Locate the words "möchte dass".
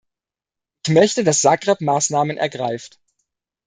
0.91-1.41